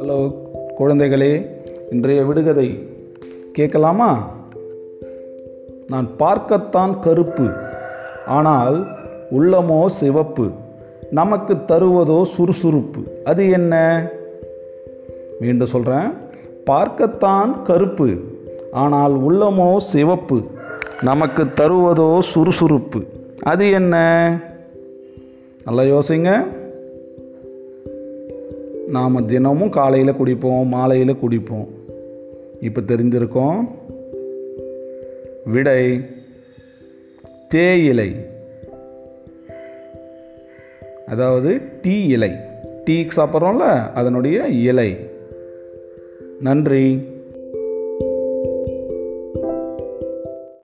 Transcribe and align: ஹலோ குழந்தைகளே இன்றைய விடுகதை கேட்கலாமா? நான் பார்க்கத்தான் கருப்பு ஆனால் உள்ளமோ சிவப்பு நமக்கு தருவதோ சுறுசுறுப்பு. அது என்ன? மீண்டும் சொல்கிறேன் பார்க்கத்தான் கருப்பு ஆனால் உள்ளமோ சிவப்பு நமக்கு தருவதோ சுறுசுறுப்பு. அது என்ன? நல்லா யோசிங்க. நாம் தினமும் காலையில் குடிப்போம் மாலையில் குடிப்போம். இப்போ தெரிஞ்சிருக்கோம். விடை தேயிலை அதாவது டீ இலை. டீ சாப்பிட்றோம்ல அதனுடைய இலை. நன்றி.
ஹலோ 0.00 0.32
குழந்தைகளே 0.78 1.46
இன்றைய 1.90 2.24
விடுகதை 2.24 2.88
கேட்கலாமா? 3.52 4.30
நான் 5.88 6.16
பார்க்கத்தான் 6.16 7.00
கருப்பு 7.00 7.50
ஆனால் 8.26 8.86
உள்ளமோ 9.30 9.86
சிவப்பு 9.86 10.50
நமக்கு 11.10 11.54
தருவதோ 11.54 12.22
சுறுசுறுப்பு. 12.22 13.00
அது 13.24 13.50
என்ன? 13.50 14.06
மீண்டும் 15.40 15.66
சொல்கிறேன் 15.66 16.12
பார்க்கத்தான் 16.64 17.62
கருப்பு 17.62 18.14
ஆனால் 18.70 19.22
உள்ளமோ 19.22 19.76
சிவப்பு 19.76 20.42
நமக்கு 21.02 21.44
தருவதோ 21.44 22.18
சுறுசுறுப்பு. 22.20 23.02
அது 23.42 23.70
என்ன? 23.70 23.96
நல்லா 25.64 25.82
யோசிங்க. 25.82 26.46
நாம் 28.88 29.26
தினமும் 29.26 29.70
காலையில் 29.70 30.12
குடிப்போம் 30.12 30.66
மாலையில் 30.66 31.14
குடிப்போம். 31.14 31.68
இப்போ 32.60 32.80
தெரிஞ்சிருக்கோம். 32.80 33.68
விடை 35.44 36.00
தேயிலை 37.48 38.12
அதாவது 41.06 41.60
டீ 41.82 42.06
இலை. 42.06 42.30
டீ 42.84 43.06
சாப்பிட்றோம்ல 43.16 43.92
அதனுடைய 43.92 44.46
இலை. 44.46 44.96
நன்றி. 46.40 47.11